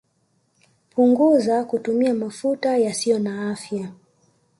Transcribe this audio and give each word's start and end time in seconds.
Punguzaa 0.89 1.63
kutumia 1.63 2.13
mafuta 2.13 2.77
yasiyo 2.77 3.19
na 3.19 3.51
afya 3.51 3.91